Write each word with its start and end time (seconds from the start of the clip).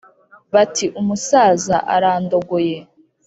bati: 0.53 0.85
umusaza 1.01 1.75
ararondogoye. 1.95 2.77